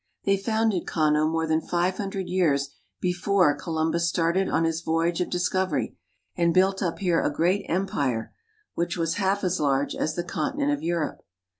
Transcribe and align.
They 0.23 0.35
founded 0.35 0.87
Kano 0.87 1.27
more 1.27 1.45
than 1.45 1.61
five 1.61 1.97
hundred 1.97 2.27
years 2.27 2.71
before 2.99 3.55
Columbus 3.55 4.09
started 4.09 4.49
on 4.49 4.63
his 4.63 4.81
voyage 4.81 5.21
of 5.21 5.29
discovery, 5.29 5.95
and 6.35 6.55
built 6.55 6.81
up 6.81 6.97
here 6.97 7.21
a 7.21 7.31
great 7.31 7.67
empire, 7.69 8.33
which 8.73 8.97
was 8.97 9.17
half 9.21 9.43
as 9.43 9.59
large 9.59 9.93
as 9.93 10.15
the 10.15 10.23
conti 10.23 10.53
IN 10.55 10.57
THE 10.57 10.65
LAND 10.69 10.73
OF 10.73 10.79
THE 10.79 10.87
HAUSAS 10.87 10.95
"75 10.95 11.13
nent 11.13 11.13
of 11.21 11.21
Europe. 11.21 11.25